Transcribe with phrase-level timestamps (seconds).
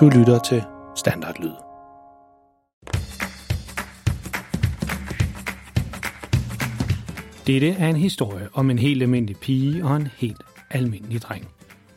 [0.00, 0.62] Du lytter til
[0.96, 1.52] Standardlyd.
[7.46, 11.48] Dette er en historie om en helt almindelig pige og en helt almindelig dreng.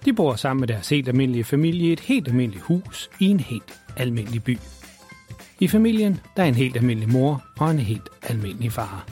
[0.05, 3.39] De bor sammen med deres helt almindelige familie i et helt almindeligt hus i en
[3.39, 4.57] helt almindelig by.
[5.59, 9.07] I familien der er en helt almindelig mor og en helt almindelig far.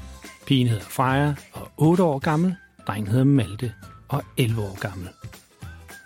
[0.45, 2.55] Pigen hedder Freja og er 8 år gammel,
[2.87, 3.73] drengen hedder Malte
[4.07, 5.09] og 11 år gammel.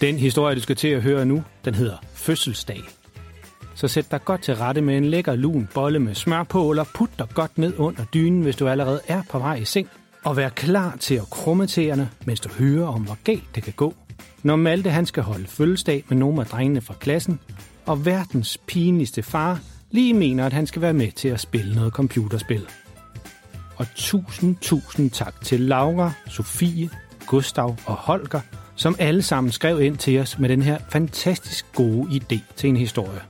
[0.00, 2.82] Den historie, du skal til at høre nu, den hedder Fødselsdag.
[3.74, 6.84] Så sæt dig godt til rette med en lækker lun bolle med smør på, eller
[6.94, 9.88] put dig godt ned under dynen, hvis du allerede er på vej i seng.
[10.24, 13.72] Og vær klar til at krumme tæerne, mens du hører om, hvor galt det kan
[13.72, 13.94] gå.
[14.42, 17.40] Når Malte han skal holde fødselsdag med nogle af drengene fra klassen,
[17.86, 21.92] og verdens pinligste far lige mener, at han skal være med til at spille noget
[21.92, 22.66] computerspil.
[23.76, 26.90] Og tusind, tusind tak til Laura, Sofie,
[27.26, 28.40] Gustav og Holger,
[28.78, 32.76] som alle sammen skrev ind til os med den her fantastisk gode idé til en
[32.76, 33.20] historie.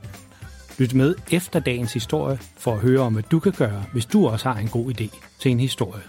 [0.78, 4.28] Lyt med efter dagens historie for at høre om, hvad du kan gøre, hvis du
[4.28, 6.02] også har en god idé til en historie.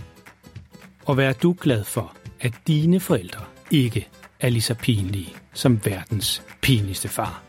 [1.06, 4.08] Og vær du glad for, at dine forældre ikke
[4.40, 7.49] er lige så pinlige som verdens pinligste far.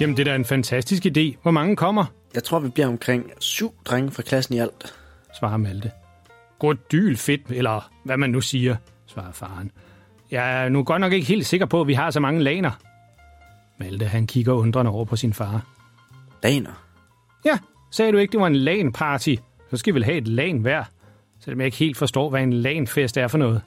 [0.00, 1.36] Jamen, det er da en fantastisk idé.
[1.42, 2.04] Hvor mange kommer?
[2.34, 4.94] Jeg tror, vi bliver omkring syv drenge fra klassen i alt.
[5.38, 5.90] svarer Malte.
[6.58, 8.76] Godyl fedt, eller hvad man nu siger,
[9.06, 9.70] svarer faren.
[10.30, 12.70] Jeg er nu godt nok ikke helt sikker på, at vi har så mange laner.
[13.78, 15.66] Malte, han kigger undrende over på sin far.
[16.42, 16.84] Daner.
[17.44, 17.58] Ja,
[17.90, 19.34] sagde du ikke, det var en LAN-party?
[19.70, 20.84] Så skal vi vel have et LAN hver.
[21.40, 23.62] Selvom jeg ikke helt forstår, hvad en LAN-fest er for noget,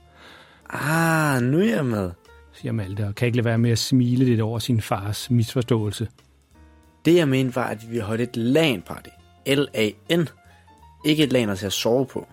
[0.69, 2.12] Ah, nu er jeg med.
[2.53, 6.08] siger Malte, og kan ikke lade være med at smile lidt over sin fars misforståelse.
[7.06, 9.09] Det jeg mente var, at vi holdt holde et LAN-party.
[9.46, 10.30] L-A-N.
[11.06, 12.28] Ikke et LAN til at sove på.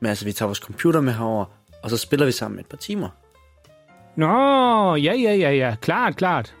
[0.00, 1.44] Men altså, vi tager vores computer med herover,
[1.82, 3.08] og så spiller vi sammen et par timer.
[4.16, 6.54] Nå, ja, ja, ja, ja, klart, klart,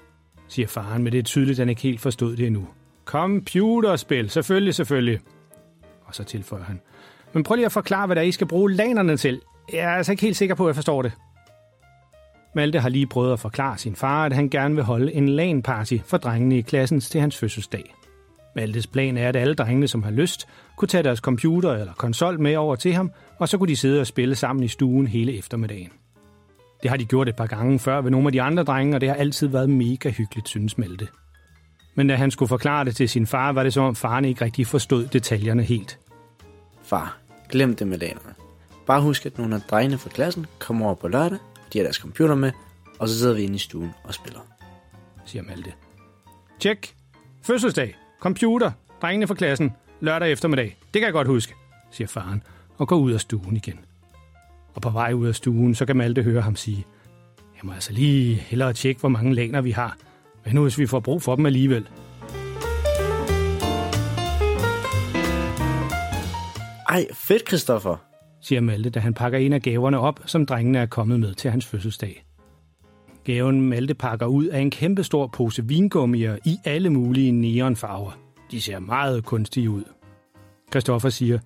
[0.48, 2.68] siger faren, men det er tydeligt, at han ikke helt forstod det endnu.
[3.04, 5.20] Computerspil, selvfølgelig, selvfølgelig.
[6.04, 6.80] Og så tilføjer han.
[7.32, 9.40] Men prøv lige at forklare, hvad der er, I skal bruge lanerne til.
[9.72, 11.12] Jeg er altså ikke helt sikker på, at jeg forstår det.
[12.54, 15.98] Malte har lige prøvet at forklare sin far, at han gerne vil holde en LAN-party
[16.04, 17.94] for drengene i klassen til hans fødselsdag.
[18.56, 22.40] Maltes plan er, at alle drengene, som har lyst, kunne tage deres computer eller konsol
[22.40, 25.38] med over til ham, og så kunne de sidde og spille sammen i stuen hele
[25.38, 25.90] eftermiddagen.
[26.82, 29.00] Det har de gjort et par gange før ved nogle af de andre drenge, og
[29.00, 31.08] det har altid været mega hyggeligt, synes Malte.
[31.94, 34.44] Men da han skulle forklare det til sin far, var det som om faren ikke
[34.44, 35.98] rigtig forstod detaljerne helt.
[36.82, 37.18] Far,
[37.48, 38.34] glem det med lanerne.
[38.86, 41.38] Bare husk, at nogle af drengene fra klassen kommer over på lørdag,
[41.72, 42.52] de har deres computer med,
[42.98, 44.40] og så sidder vi inde i stuen og spiller.
[45.26, 45.72] siger Malte.
[46.60, 46.94] Tjek.
[47.42, 47.96] Fødselsdag.
[48.20, 48.72] Computer.
[49.02, 49.72] Drengene fra klassen.
[50.00, 50.78] Lørdag eftermiddag.
[50.94, 51.54] Det kan jeg godt huske,
[51.90, 52.42] siger faren
[52.78, 53.80] og går ud af stuen igen.
[54.74, 56.86] Og på vej ud af stuen, så kan Malte høre ham sige,
[57.38, 59.96] jeg må altså lige hellere tjekke, hvor mange laner vi har.
[60.42, 61.88] Hvad nu, hvis vi får brug for dem alligevel?
[66.88, 68.09] Ej, fedt, Christoffer
[68.40, 71.50] siger Malte, da han pakker en af gaverne op, som drengene er kommet med til
[71.50, 72.24] hans fødselsdag.
[73.24, 78.18] Gaven Malte pakker ud af en kæmpestor pose vingummier i alle mulige neonfarver.
[78.50, 79.84] De ser meget kunstige ud.
[80.70, 81.38] Christoffer siger,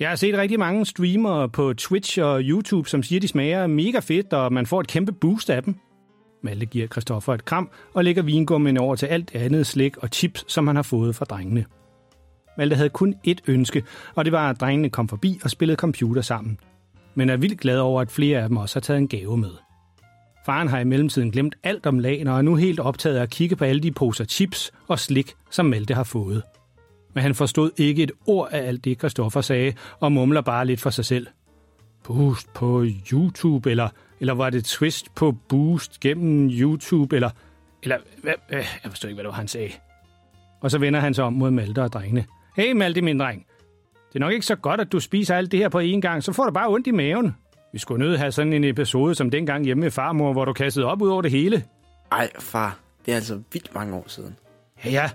[0.00, 3.98] jeg har set rigtig mange streamere på Twitch og YouTube, som siger, de smager mega
[3.98, 5.76] fedt, og man får et kæmpe boost af dem.
[6.42, 10.08] Malte giver Christoffer et kram og lægger vingummien over til alt det andet slik og
[10.12, 11.64] chips, som han har fået fra drengene.
[12.58, 13.82] Malte havde kun ét ønske,
[14.14, 16.58] og det var, at drengene kom forbi og spillede computer sammen.
[17.14, 19.50] Men er vildt glad over, at flere af dem også har taget en gave med.
[20.46, 23.30] Faren har i mellemtiden glemt alt om lagen og er nu helt optaget af at
[23.30, 26.42] kigge på alle de poser chips og slik, som Malte har fået.
[27.14, 30.80] Men han forstod ikke et ord af alt det, Christoffer sagde, og mumler bare lidt
[30.80, 31.26] for sig selv.
[32.04, 33.88] Boost på YouTube, eller,
[34.20, 37.30] eller var det twist på Boost gennem YouTube, eller...
[37.82, 39.70] Eller, hvad, øh, jeg forstår ikke, hvad det var, han sagde.
[40.60, 42.24] Og så vender han sig om mod Malte og drengene.
[42.56, 43.46] Hey Malte, min dreng.
[44.08, 46.22] Det er nok ikke så godt, at du spiser alt det her på én gang,
[46.24, 47.36] så får du bare ondt i maven.
[47.72, 50.86] Vi skulle nødt have sådan en episode som dengang hjemme med farmor, hvor du kastede
[50.86, 51.64] op ud over det hele.
[52.12, 54.36] Ej, far, det er altså vildt mange år siden.
[54.84, 55.10] Ja, ja.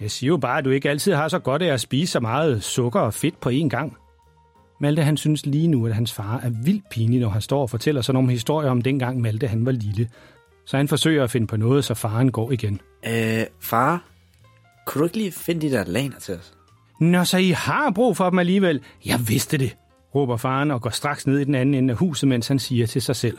[0.00, 2.20] Jeg siger jo bare, at du ikke altid har så godt af at spise så
[2.20, 3.96] meget sukker og fedt på én gang.
[4.80, 7.70] Malte han synes lige nu, at hans far er vildt pinlig, når han står og
[7.70, 10.08] fortæller sådan nogle historier om dengang Malte han var lille.
[10.66, 12.80] Så han forsøger at finde på noget, så faren går igen.
[13.06, 14.04] Øh, far,
[14.86, 16.57] kunne du ikke lige finde de der laner til os?
[16.98, 18.80] Nå, så I har brug for dem alligevel.
[19.06, 19.76] Jeg vidste det,
[20.14, 22.86] råber faren og går straks ned i den anden ende af huset, mens han siger
[22.86, 23.38] til sig selv.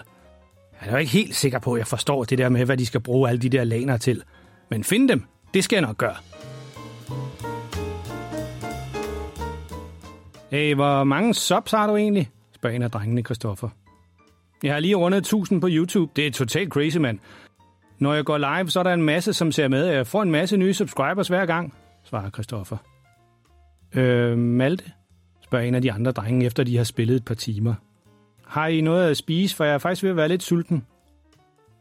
[0.81, 2.85] Jeg er jo ikke helt sikker på, at jeg forstår det der med, hvad de
[2.85, 4.23] skal bruge alle de der laner til.
[4.69, 5.23] Men find dem,
[5.53, 6.15] det skal jeg nok gøre.
[10.51, 12.29] Hey, hvor mange subs har du egentlig?
[12.55, 13.69] spørger en af drengene Christoffer.
[14.63, 16.11] Jeg har lige rundet 1000 på YouTube.
[16.15, 17.19] Det er totalt crazy, mand.
[17.99, 19.85] Når jeg går live, så er der en masse, som ser med.
[19.85, 21.73] Jeg får en masse nye subscribers hver gang,
[22.03, 22.77] svarer Christoffer.
[23.95, 24.83] Øh, Malte?
[25.43, 27.73] spørger en af de andre drenge, efter de har spillet et par timer.
[28.45, 30.85] Har I noget at spise, for jeg er faktisk ved at være lidt sulten?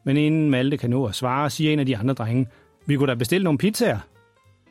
[0.05, 2.47] Men inden Malte kan nå at svare, siger en af de andre drenge,
[2.87, 3.99] vi kunne da bestille nogle pizzaer.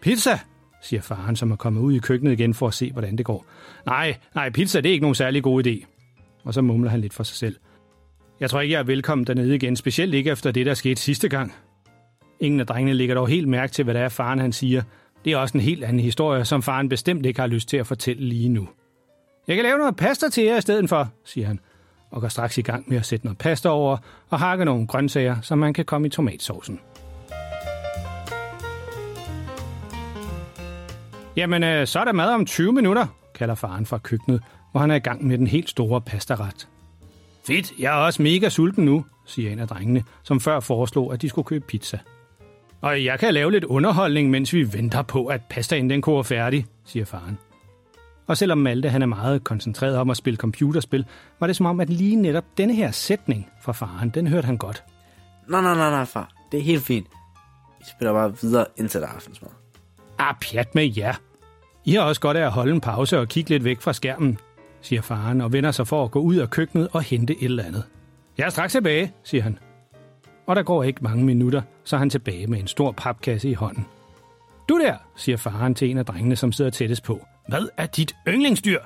[0.01, 0.39] Pizza,
[0.81, 3.45] siger faren, som er kommet ud i køkkenet igen for at se, hvordan det går.
[3.86, 5.86] Nej, nej, pizza det er ikke nogen særlig god idé.
[6.44, 7.56] Og så mumler han lidt for sig selv.
[8.40, 11.30] Jeg tror ikke, jeg er velkommen dernede igen, specielt ikke efter det, der skete sidste
[11.30, 11.54] gang.
[12.40, 14.81] Ingen af drengene lægger dog helt mærke til, hvad der er, faren han siger.
[15.27, 17.88] Det er også en helt anden historie, som faren bestemt ikke har lyst til at
[17.88, 18.68] fortælle lige nu.
[19.47, 21.59] Jeg kan lave noget pasta til jer i stedet for, siger han,
[22.12, 23.97] og går straks i gang med at sætte noget pasta over
[24.29, 26.79] og hakke nogle grøntsager, så man kan komme i tomatsaucen.
[31.35, 34.41] Jamen, øh, så er der mad om 20 minutter, kalder faren fra køkkenet,
[34.71, 36.68] hvor han er i gang med den helt store pastaret.
[37.47, 41.21] Fedt, jeg er også mega sulten nu, siger en af drengene, som før foreslog, at
[41.21, 42.00] de skulle købe pizza.
[42.81, 46.65] Og jeg kan lave lidt underholdning, mens vi venter på, at pastaen den koger færdig,
[46.85, 47.38] siger faren.
[48.27, 51.06] Og selvom Malte han er meget koncentreret om at spille computerspil,
[51.39, 54.57] var det som om, at lige netop denne her sætning fra faren, den hørte han
[54.57, 54.83] godt.
[55.50, 56.31] Nej, nej, nej, nej, far.
[56.51, 57.07] Det er helt fint.
[57.79, 59.50] Vi spiller bare videre indtil der er aftensmad.
[60.19, 61.13] Ah, pjat med jer.
[61.85, 64.38] I har også godt af at holde en pause og kigge lidt væk fra skærmen,
[64.81, 67.63] siger faren og vender sig for at gå ud af køkkenet og hente et eller
[67.63, 67.83] andet.
[68.38, 69.59] Jeg er straks tilbage, siger han.
[70.47, 73.53] Og der går ikke mange minutter, så er han tilbage med en stor papkasse i
[73.53, 73.85] hånden.
[74.69, 77.25] Du der, siger faren til en af drengene, som sidder tættest på.
[77.47, 78.79] Hvad er dit yndlingsdyr?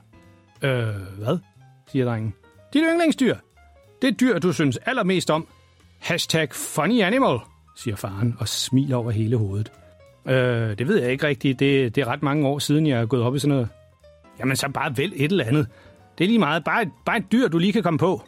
[0.61, 0.85] Øh,
[1.17, 1.37] hvad?
[1.87, 2.33] siger drengen.
[2.73, 3.35] Dit yndlingsdyr?
[4.01, 5.47] Det dyr, du synes allermest om.
[5.99, 7.39] Hashtag funny animal,
[7.75, 9.71] siger faren og smiler over hele hovedet.
[10.25, 11.59] Øh, det ved jeg ikke rigtigt.
[11.59, 13.69] Det, det er ret mange år siden, jeg er gået op i sådan noget.
[14.39, 15.67] Jamen, så bare vælg et eller andet.
[16.17, 16.63] Det er lige meget.
[16.63, 18.21] Bare et, bare et dyr, du lige kan komme på.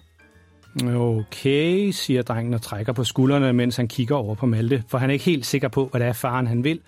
[0.81, 5.10] Okay, siger drengen og trækker på skuldrene, mens han kigger over på Malte, for han
[5.10, 6.80] er ikke helt sikker på, hvad det er faren han vil,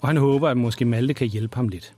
[0.00, 1.94] og han håber, at måske Malte kan hjælpe ham lidt.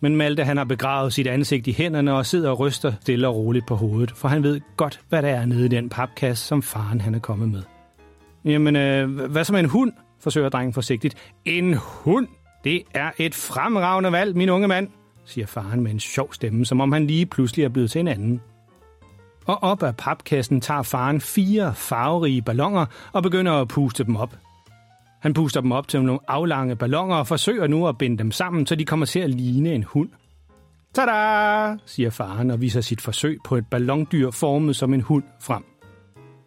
[0.00, 3.36] Men Malte han har begravet sit ansigt i hænderne og sidder og ryster stille og
[3.36, 6.62] roligt på hovedet, for han ved godt, hvad der er nede i den papkasse, som
[6.62, 7.62] faren han er kommet med.
[8.44, 11.32] Jamen, øh, hvad som en hund, forsøger drengen forsigtigt.
[11.44, 12.26] En hund?
[12.64, 14.88] Det er et fremragende valg, min unge mand,
[15.24, 18.08] siger faren med en sjov stemme, som om han lige pludselig er blevet til en
[18.08, 18.40] anden.
[19.46, 24.36] Og op af papkassen tager faren fire farverige ballonger og begynder at puste dem op.
[25.20, 28.66] Han puster dem op til nogle aflange ballonger og forsøger nu at binde dem sammen,
[28.66, 30.08] så de kommer til at ligne en hund.
[30.94, 31.76] Tada!
[31.86, 35.64] siger faren og viser sit forsøg på et ballondyr formet som en hund frem.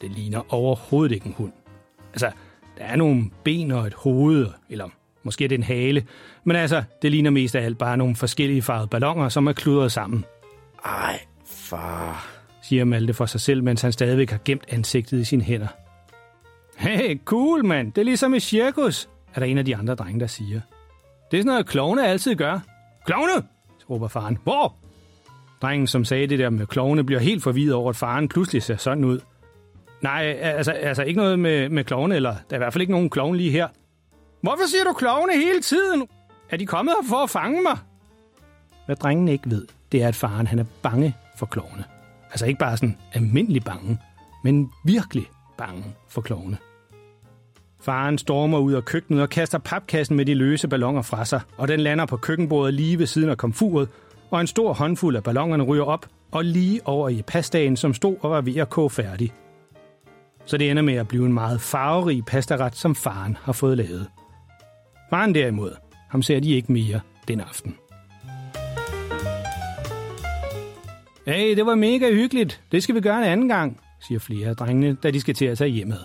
[0.01, 1.51] Det ligner overhovedet ikke en hund.
[2.13, 2.31] Altså,
[2.78, 4.89] der er nogle ben og et hoved, eller
[5.24, 6.06] måske er det en hale,
[6.44, 9.91] men altså, det ligner mest af alt bare nogle forskellige farvede ballonger, som er kludret
[9.91, 10.25] sammen.
[10.86, 12.38] Ej, far,
[12.69, 15.67] siger Malte for sig selv, mens han stadigvæk har gemt ansigtet i sine hænder.
[16.77, 17.93] Hey, cool, mand.
[17.93, 20.61] Det er ligesom i cirkus, er der en af de andre drenge, der siger.
[21.31, 22.59] Det er sådan noget, klovne altid gør.
[23.05, 23.47] Klovne!
[23.89, 24.38] råber faren.
[24.43, 24.75] Hvor?
[25.61, 28.77] Drengen, som sagde det der med klovne, bliver helt forvirret over, at faren pludselig ser
[28.77, 29.19] sådan ud.
[30.01, 32.93] Nej, altså, altså ikke noget med, med klovne, eller der er i hvert fald ikke
[32.93, 33.67] nogen klovne lige her.
[34.41, 36.07] Hvorfor siger du klovne hele tiden?
[36.49, 37.77] Er de kommet her for at fange mig?
[38.85, 41.83] Hvad drengen ikke ved, det er, at faren han er bange for klovne.
[42.29, 43.98] Altså ikke bare sådan almindelig bange,
[44.43, 45.25] men virkelig
[45.57, 46.57] bange for klovne.
[47.81, 51.67] Faren stormer ud af køkkenet og kaster papkassen med de løse ballonger fra sig, og
[51.67, 53.89] den lander på køkkenbordet lige ved siden af komfuret,
[54.31, 58.15] og en stor håndfuld af ballongerne ryger op og lige over i pastaen, som stod
[58.21, 59.33] og var ved at koge færdig.
[60.45, 64.07] Så det ender med at blive en meget farverig pastaret, som faren har fået lavet.
[65.09, 65.71] Faren derimod,
[66.09, 67.75] ham ser de ikke mere den aften.
[71.29, 72.62] Hey, det var mega hyggeligt.
[72.71, 75.45] Det skal vi gøre en anden gang, siger flere af drengene, da de skal til
[75.45, 75.98] at tage hjemmet.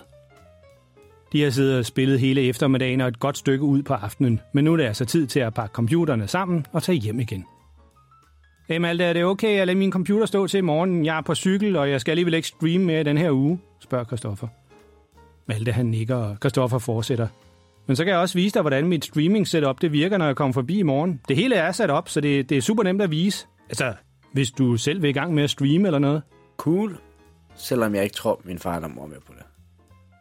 [1.33, 4.65] De har siddet og spillet hele eftermiddagen og et godt stykke ud på aftenen, men
[4.65, 7.45] nu er det altså tid til at pakke computerne sammen og tage hjem igen.
[8.69, 11.05] Hey Malte, er det okay at lade min computer stå til i morgen?
[11.05, 14.05] Jeg er på cykel, og jeg skal alligevel ikke streame mere den her uge, spørger
[14.05, 14.47] Christoffer.
[15.47, 17.27] Malte han nikker, og Christoffer fortsætter.
[17.87, 20.35] Men så kan jeg også vise dig, hvordan mit streaming setup det virker, når jeg
[20.35, 21.21] kommer forbi i morgen.
[21.27, 23.47] Det hele er sat op, så det, det er super nemt at vise.
[23.69, 23.93] Altså,
[24.35, 26.21] hvis du selv vil i gang med at streame eller noget.
[26.57, 26.97] Cool.
[27.55, 29.43] Selvom jeg ikke tror, min far er mor med på det.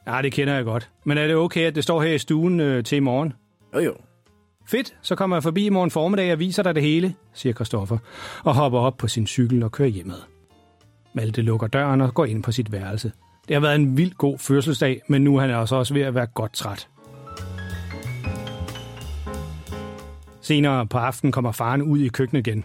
[0.06, 0.90] Ja, det kender jeg godt.
[1.04, 3.32] Men er det okay, at det står her i stuen øh, til i morgen?
[3.74, 3.94] Jo jo.
[4.68, 7.98] Fedt, så kommer jeg forbi i morgen formiddag og viser dig det hele, siger Kristoffer,
[8.44, 10.18] og hopper op på sin cykel og kører hjemad.
[11.14, 13.12] Malte lukker døren og går ind på sit værelse.
[13.48, 16.14] Det har været en vild god fødselsdag, men nu er han altså også ved at
[16.14, 16.88] være godt træt.
[20.40, 22.64] Senere på aftenen kommer faren ud i køkkenet igen.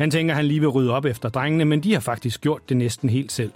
[0.00, 2.68] Han tænker, at han lige vil rydde op efter drengene, men de har faktisk gjort
[2.68, 3.52] det næsten helt selv.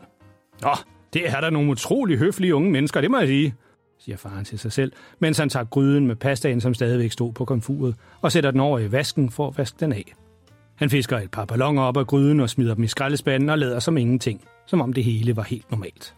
[0.62, 0.70] Nå,
[1.12, 3.54] det er der nogle utrolig høflige unge mennesker, det må jeg sige,
[3.98, 7.44] siger faren til sig selv, mens han tager gryden med pastaen, som stadigvæk stod på
[7.44, 10.12] komfuret, og sætter den over i vasken for at vaske den af.
[10.74, 13.78] Han fisker et par ballonger op af gryden og smider dem i skraldespanden og lader
[13.78, 16.14] som ingenting, som om det hele var helt normalt.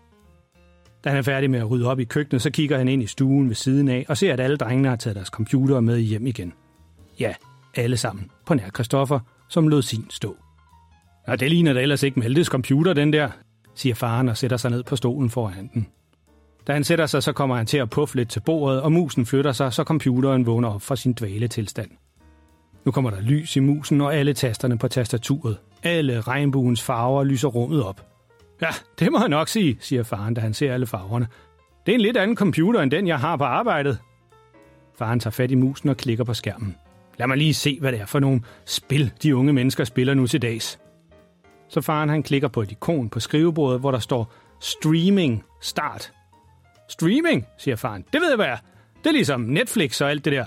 [1.05, 3.07] Da han er færdig med at rydde op i køkkenet, så kigger han ind i
[3.07, 6.27] stuen ved siden af og ser, at alle drengene har taget deres computer med hjem
[6.27, 6.53] igen.
[7.21, 7.35] Ja,
[7.75, 10.37] alle sammen, på nær Christoffer, som lod sin stå.
[11.29, 13.29] Nå, det ligner da ellers ikke Maltes computer, den der,
[13.75, 15.87] siger faren og sætter sig ned på stolen foran den.
[16.67, 19.27] Da han sætter sig, så kommer han til at puffe lidt til bordet, og musen
[19.27, 21.91] flytter sig, så computeren vågner op fra sin dvaletilstand.
[22.85, 25.57] Nu kommer der lys i musen og alle tasterne på tastaturet.
[25.83, 28.07] Alle regnbuens farver lyser rummet op.
[28.63, 31.29] Ja, det må jeg nok sige, siger faren, da han ser alle farverne.
[31.87, 33.99] Det er en lidt anden computer end den, jeg har på arbejdet.
[34.99, 36.77] Faren tager fat i musen og klikker på skærmen.
[37.19, 40.27] Lad mig lige se, hvad det er for nogle spil, de unge mennesker spiller nu
[40.27, 40.79] til dags.
[41.69, 46.13] Så faren han klikker på et ikon på skrivebordet, hvor der står Streaming Start.
[46.89, 48.05] Streaming, siger faren.
[48.13, 48.57] Det ved jeg, hvad er.
[48.99, 50.47] Det er ligesom Netflix og alt det der.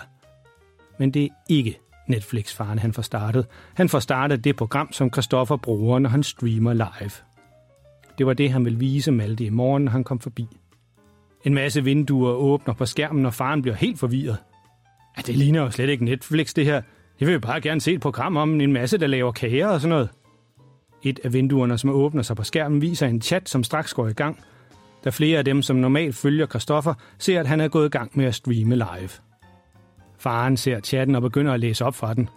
[1.00, 3.46] Men det er ikke Netflix, faren han får startet.
[3.74, 7.12] Han får startet det program, som Christoffer bruger, når han streamer live.
[8.18, 10.48] Det var det, han ville vise Malte i morgen, når han kom forbi.
[11.44, 14.38] En masse vinduer åbner på skærmen, og faren bliver helt forvirret.
[15.18, 16.82] Ja, det ligner jo slet ikke Netflix, det her.
[17.20, 19.82] Jeg vil jo bare gerne se et program om en masse, der laver kager og
[19.82, 20.10] sådan noget.
[21.04, 24.14] Et af vinduerne, som åbner sig på skærmen, viser en chat, som straks går i
[24.14, 24.40] gang.
[25.04, 28.12] Da flere af dem, som normalt følger Kristoffer, ser, at han er gået i gang
[28.14, 29.10] med at streame live.
[30.18, 32.30] Faren ser chatten og begynder at læse op fra den.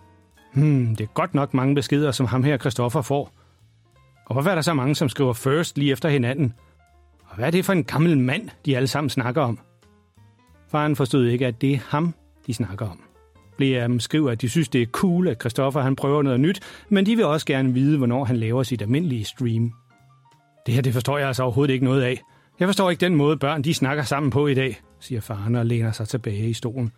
[0.54, 3.32] Hmm, det er godt nok mange beskeder, som ham her Kristoffer får.
[4.26, 6.54] Og hvorfor er der så mange, som skriver first lige efter hinanden?
[7.24, 9.58] Og hvad er det for en gammel mand, de alle sammen snakker om?
[10.68, 12.14] Faren forstod ikke, at det er ham,
[12.46, 13.00] de snakker om.
[13.56, 16.40] Flere af dem skriver, at de synes, det er cool, at Christoffer han prøver noget
[16.40, 19.72] nyt, men de vil også gerne vide, hvornår han laver sit almindelige stream.
[20.66, 22.20] Det her, det forstår jeg altså overhovedet ikke noget af.
[22.60, 25.66] Jeg forstår ikke den måde, børn de snakker sammen på i dag, siger faren og
[25.66, 26.92] læner sig tilbage i stolen.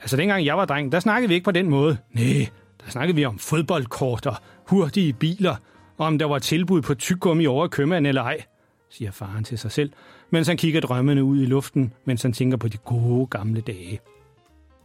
[0.00, 1.96] Altså, dengang jeg var dreng, der snakkede vi ikke på den måde.
[2.12, 2.48] Nej,
[2.84, 4.36] der snakkede vi om fodboldkort og
[4.68, 5.56] hurtige biler,
[5.98, 8.42] og om der var tilbud på tyggegummi over købmanden eller ej,
[8.90, 9.92] siger faren til sig selv,
[10.30, 14.00] mens han kigger drømmende ud i luften, mens han tænker på de gode gamle dage.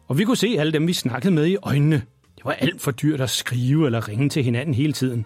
[0.10, 1.96] Og vi kunne se alle dem, vi snakkede med i øjnene.
[2.36, 5.26] Det var alt for dyrt at skrive eller ringe til hinanden hele tiden.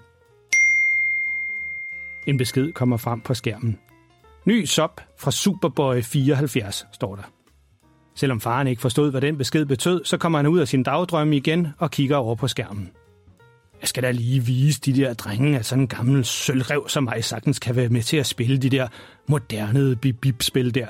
[2.28, 3.80] En besked kommer frem på skærmen.
[4.46, 7.24] Ny sop fra Superboy 74, står der.
[8.16, 11.38] Selvom faren ikke forstod, hvad den besked betød, så kommer han ud af sin dagdrømme
[11.38, 12.92] igen og kigger over på skærmen.
[13.82, 17.24] Jeg skal da lige vise de der drenge, at sådan en gammel sølvrev som mig
[17.24, 18.88] sagtens kan være med til at spille de der
[19.28, 20.88] moderne bip-bip-spil der.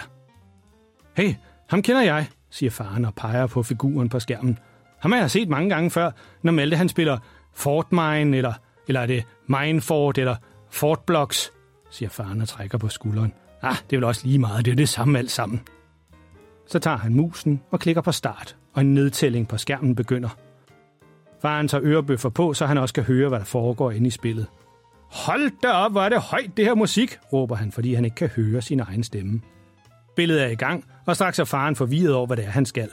[1.17, 1.33] Hey,
[1.69, 4.59] ham kender jeg, siger faren og peger på figuren på skærmen.
[4.99, 7.17] Ham har jeg set mange gange før, når Malte han spiller
[7.53, 8.53] Fort Mine, eller,
[8.87, 10.35] eller er det Minefort, eller
[10.69, 11.51] Fort Blocks,
[11.91, 13.33] siger faren og trækker på skulderen.
[13.61, 15.61] Ah, det er vel også lige meget, det er det samme alt sammen.
[16.67, 20.29] Så tager han musen og klikker på start, og en nedtælling på skærmen begynder.
[21.41, 24.47] Faren tager ørebøffer på, så han også kan høre, hvad der foregår inde i spillet.
[25.11, 28.15] Hold da op, hvor er det højt, det her musik, råber han, fordi han ikke
[28.15, 29.41] kan høre sin egen stemme.
[30.15, 32.89] Billedet er i gang, og straks er faren forvirret over, hvad det er, han skal.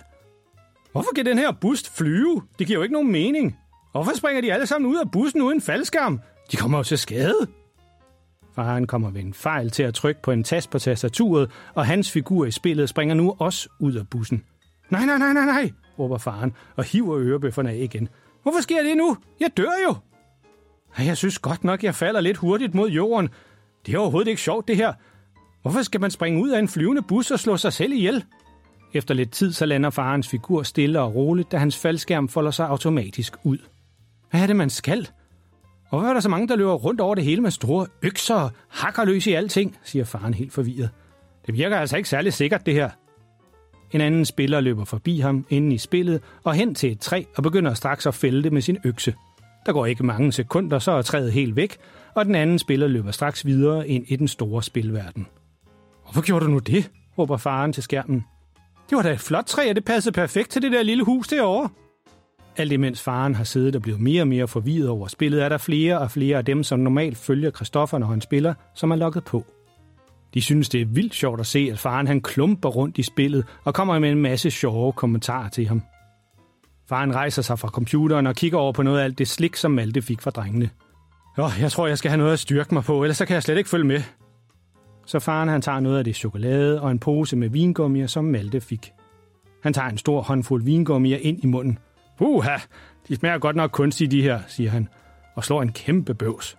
[0.92, 2.42] Hvorfor kan den her bus flyve?
[2.58, 3.58] Det giver jo ikke nogen mening.
[3.92, 6.20] Hvorfor springer de alle sammen ud af bussen uden faldskærm?
[6.52, 7.46] De kommer jo til skade.
[8.54, 12.10] Faren kommer ved en fejl til at trykke på en tast på tastaturet, og hans
[12.10, 14.44] figur i spillet springer nu også ud af bussen.
[14.90, 18.08] Nej, nej, nej, nej, nej, råber faren og hiver ørebøfferne af igen.
[18.42, 19.16] Hvorfor sker det nu?
[19.40, 19.94] Jeg dør jo!
[21.04, 23.28] Jeg synes godt nok, jeg falder lidt hurtigt mod jorden.
[23.86, 24.92] Det er overhovedet ikke sjovt, det her.
[25.62, 28.24] Hvorfor skal man springe ud af en flyvende bus og slå sig selv ihjel?
[28.92, 32.68] Efter lidt tid, så lander farens figur stille og roligt, da hans faldskærm folder sig
[32.68, 33.58] automatisk ud.
[34.30, 35.08] Hvad er det, man skal?
[35.90, 38.34] Og hvorfor er der så mange, der løber rundt over det hele med store økser
[38.34, 40.90] og hakker løs i alting, siger faren helt forvirret.
[41.46, 42.90] Det virker altså ikke særlig sikkert, det her.
[43.90, 47.42] En anden spiller løber forbi ham inde i spillet og hen til et træ og
[47.42, 49.14] begynder straks at fælde det med sin økse.
[49.66, 51.76] Der går ikke mange sekunder, så er træet helt væk,
[52.14, 55.26] og den anden spiller løber straks videre ind i den store spilverden.
[56.12, 56.90] Hvorfor gjorde du nu det?
[57.18, 58.24] råber faren til skærmen.
[58.90, 61.28] Det var da et flot træ, og det passede perfekt til det der lille hus
[61.28, 61.68] derovre.
[62.56, 65.58] Alt imens faren har siddet og blevet mere og mere forvirret over spillet, er der
[65.58, 69.24] flere og flere af dem, som normalt følger Kristoffer, når han spiller, som er lukket
[69.24, 69.44] på.
[70.34, 73.44] De synes, det er vildt sjovt at se, at faren han klumper rundt i spillet
[73.64, 75.82] og kommer med en masse sjove kommentarer til ham.
[76.88, 79.70] Faren rejser sig fra computeren og kigger over på noget af alt det slik, som
[79.70, 80.70] Malte fik fra drengene.
[81.38, 83.42] Åh, jeg tror, jeg skal have noget at styrke mig på, ellers så kan jeg
[83.42, 84.02] slet ikke følge med.
[85.10, 88.60] Så faren han tager noget af det chokolade og en pose med vingummier, som Malte
[88.60, 88.92] fik.
[89.62, 91.78] Han tager en stor håndfuld vingummier ind i munden.
[92.20, 92.56] Uha,
[93.08, 94.88] de smager godt nok kunstigt de her, siger han,
[95.34, 96.56] og slår en kæmpe bøvs.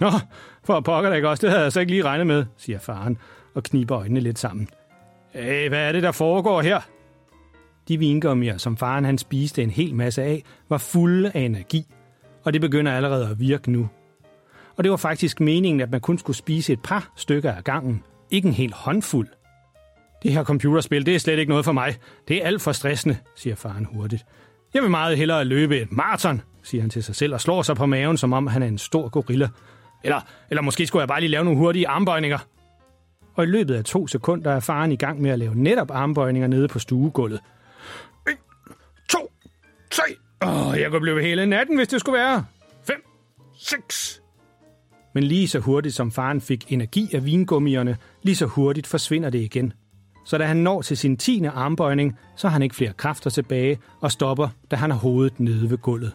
[0.00, 0.10] Nå,
[0.64, 3.18] for pokker da ikke også, det havde jeg så ikke lige regnet med, siger faren
[3.54, 4.68] og kniber øjnene lidt sammen.
[5.32, 6.80] Hey, hvad er det, der foregår her?
[7.88, 11.86] De vingummier, som faren han spiste en hel masse af, var fulde af energi,
[12.44, 13.88] og det begynder allerede at virke nu.
[14.76, 18.02] Og det var faktisk meningen, at man kun skulle spise et par stykker af gangen,
[18.30, 19.28] ikke en hel håndfuld.
[20.22, 21.96] Det her computerspil, det er slet ikke noget for mig.
[22.28, 24.24] Det er alt for stressende, siger faren hurtigt.
[24.74, 27.76] Jeg vil meget hellere løbe et maraton, siger han til sig selv og slår sig
[27.76, 29.48] på maven, som om han er en stor gorilla.
[30.04, 32.38] Eller, eller måske skulle jeg bare lige lave nogle hurtige armbøjninger.
[33.34, 36.48] Og i løbet af to sekunder er faren i gang med at lave netop armbøjninger
[36.48, 37.40] nede på stuegulvet.
[38.28, 38.36] 1,
[39.08, 39.32] 2,
[39.90, 40.02] 3.
[40.42, 42.44] Åh, jeg kunne blive hele natten, hvis det skulle være.
[42.86, 43.02] 5,
[43.58, 44.19] 6.
[45.12, 49.40] Men lige så hurtigt som faren fik energi af vingummierne, lige så hurtigt forsvinder det
[49.40, 49.72] igen.
[50.24, 53.78] Så da han når til sin tiende armbøjning, så har han ikke flere kræfter tilbage
[54.00, 56.12] og stopper, da han har hovedet nede ved gulvet.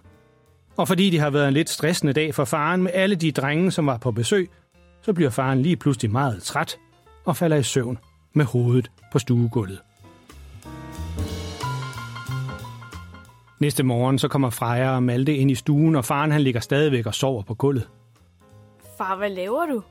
[0.77, 3.71] Og fordi det har været en lidt stressende dag for faren med alle de drenge,
[3.71, 4.49] som var på besøg,
[5.01, 6.77] så bliver faren lige pludselig meget træt
[7.25, 7.97] og falder i søvn
[8.33, 9.79] med hovedet på stuegulvet.
[13.59, 17.05] Næste morgen så kommer Freja og Malte ind i stuen, og faren han ligger stadigvæk
[17.05, 17.87] og sover på gulvet.
[18.97, 19.83] Far, hvad laver du?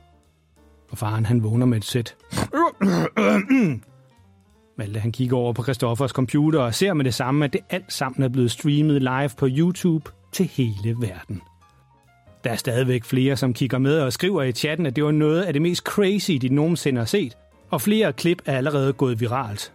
[0.91, 2.15] Og faren han vågner med et sæt.
[4.77, 7.93] Malte han kigger over på Christoffers computer og ser med det samme, at det alt
[7.93, 11.41] sammen er blevet streamet live på YouTube til hele verden.
[12.43, 15.43] Der er stadigvæk flere, som kigger med og skriver i chatten, at det var noget
[15.43, 17.37] af det mest crazy, de nogensinde har set,
[17.69, 19.73] og flere klip er allerede gået viralt.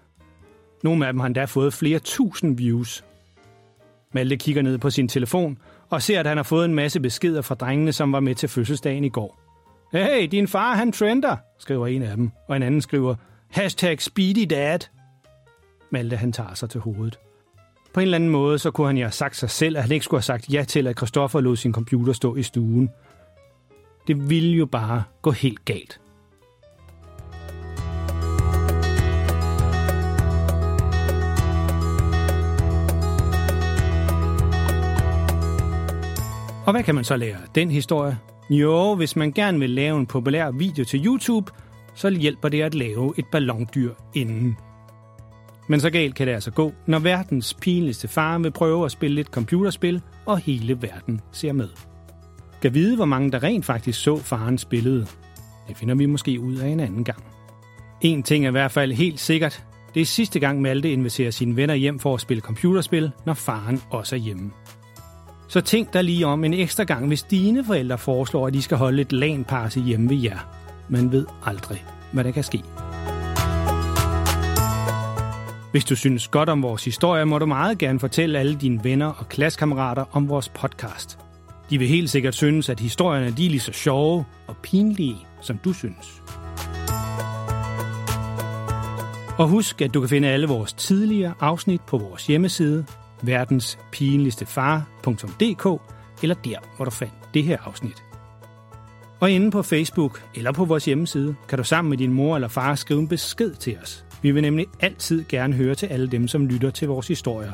[0.83, 3.05] Nogle af dem har endda fået flere tusind views.
[4.14, 5.59] Malte kigger ned på sin telefon
[5.90, 8.48] og ser, at han har fået en masse beskeder fra drengene, som var med til
[8.48, 9.40] fødselsdagen i går.
[9.92, 13.14] Hey, din far han trender, skriver en af dem, og en anden skriver,
[13.50, 14.79] hashtag speedy dad.
[15.90, 17.18] Malte han tager sig til hovedet.
[17.94, 19.92] På en eller anden måde, så kunne han jo have sagt sig selv, at han
[19.92, 22.90] ikke skulle have sagt ja til, at Christoffer lod sin computer stå i stuen.
[24.07, 26.00] Det ville jo bare gå helt galt.
[36.71, 38.19] Og hvad kan man så lære af den historie?
[38.51, 41.53] Jo, hvis man gerne vil lave en populær video til YouTube,
[41.95, 44.57] så hjælper det at lave et ballondyr inden.
[45.69, 49.21] Men så galt kan det altså gå, når verdens pinligste far vil prøve at spille
[49.21, 51.69] et computerspil, og hele verden ser med.
[52.63, 55.07] Kan vide, hvor mange der rent faktisk så faren spillede.
[55.69, 57.25] Det finder vi måske ud af en anden gang.
[58.01, 59.65] En ting er i hvert fald helt sikkert.
[59.95, 63.83] Det er sidste gang Malte inviterer sine venner hjem for at spille computerspil, når faren
[63.91, 64.51] også er hjemme.
[65.51, 68.77] Så tænk dig lige om en ekstra gang, hvis dine forældre foreslår, at de skal
[68.77, 70.39] holde et LAN-party hjemme ved jer.
[70.89, 72.63] Man ved aldrig, hvad der kan ske.
[75.71, 79.07] Hvis du synes godt om vores historie, må du meget gerne fortælle alle dine venner
[79.07, 81.19] og klassekammerater om vores podcast.
[81.71, 85.59] De vil helt sikkert synes, at historierne de er lige så sjove og pinlige, som
[85.65, 86.23] du synes.
[89.39, 92.85] Og husk, at du kan finde alle vores tidligere afsnit på vores hjemmeside,
[93.23, 95.83] verdens pinligste far.dk
[96.23, 98.03] eller der, hvor du fandt det her afsnit.
[99.21, 102.49] Og inde på Facebook eller på vores hjemmeside, kan du sammen med din mor eller
[102.49, 104.05] far skrive en besked til os.
[104.23, 107.53] Vi vil nemlig altid gerne høre til alle dem, som lytter til vores historier.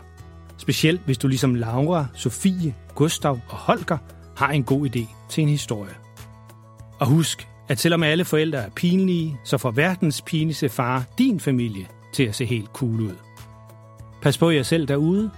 [0.56, 3.98] Specielt hvis du ligesom Laura, Sofie, Gustav og Holger
[4.36, 5.94] har en god idé til en historie.
[6.98, 11.86] Og husk, at selvom alle forældre er pinlige, så får verdens pinligste far din familie
[12.12, 13.14] til at se helt cool ud.
[14.22, 15.30] Pas på jer selv derude,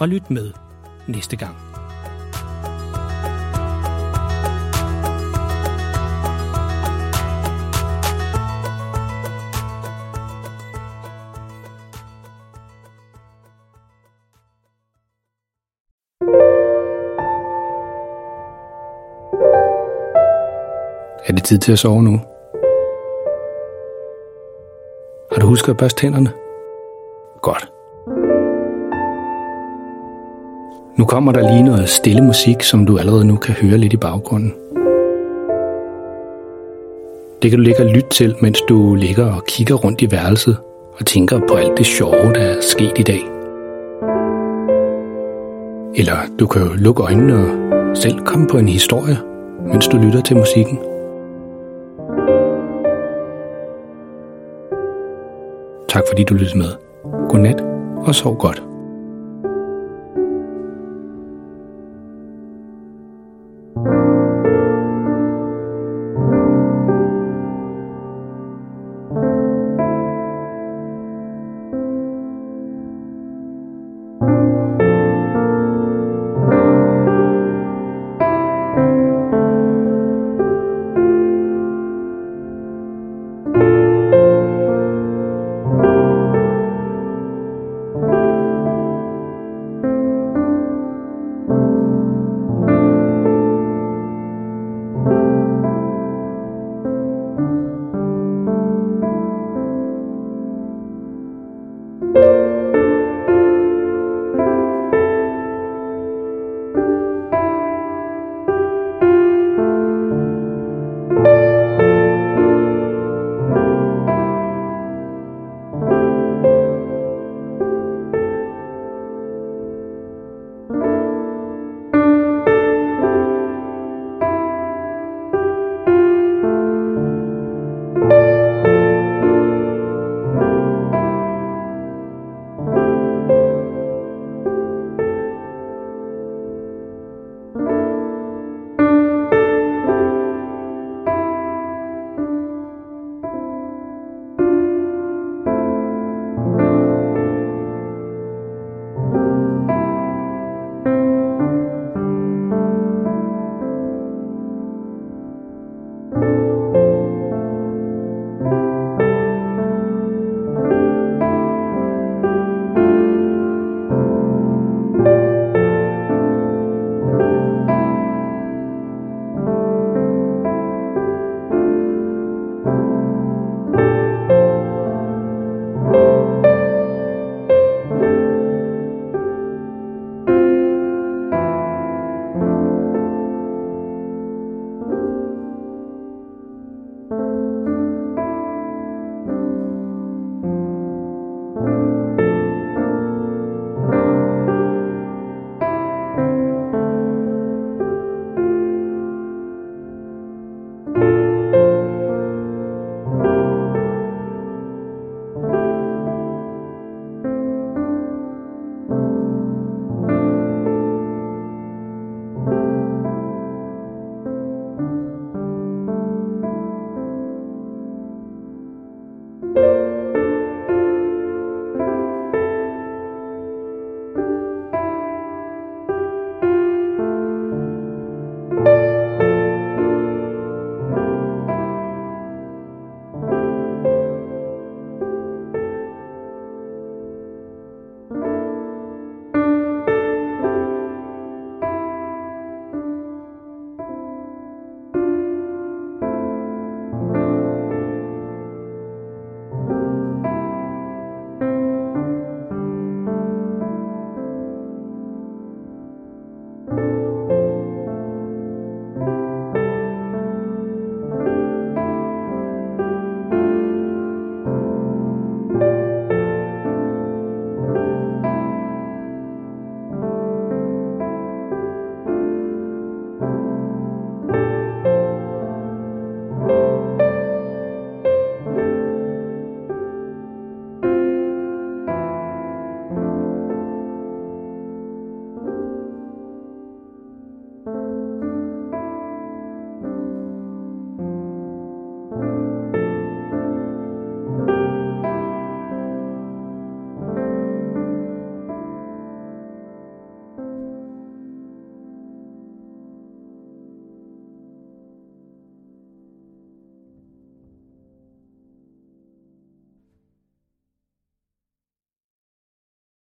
[0.00, 0.52] og lyt med
[1.06, 1.56] næste gang.
[21.26, 22.20] Er det tid til at sove nu?
[25.32, 26.32] Har du husket at børste tænderne?
[27.42, 27.71] Godt.
[30.96, 33.96] Nu kommer der lige noget stille musik, som du allerede nu kan høre lidt i
[33.96, 34.54] baggrunden.
[37.42, 40.56] Det kan du ligge og lytte til, mens du ligger og kigger rundt i værelset,
[40.98, 43.20] og tænker på alt det sjove, der er sket i dag.
[45.94, 49.18] Eller du kan jo lukke øjnene og selv komme på en historie,
[49.72, 50.78] mens du lytter til musikken.
[55.88, 56.68] Tak fordi du lyttede med.
[57.28, 57.64] Godnat
[58.06, 58.71] og sov godt.